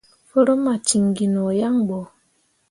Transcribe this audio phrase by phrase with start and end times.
[0.29, 1.99] Forummi ah ciŋ gi no yaŋ ɓo.